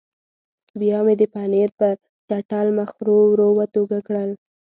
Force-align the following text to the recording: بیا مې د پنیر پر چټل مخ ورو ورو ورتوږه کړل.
بیا 0.79 0.99
مې 1.05 1.13
د 1.21 1.23
پنیر 1.33 1.69
پر 1.79 1.95
چټل 2.29 2.67
مخ 2.77 2.89
ورو 2.97 3.17
ورو 3.31 3.47
ورتوږه 3.57 3.99
کړل. 4.07 4.31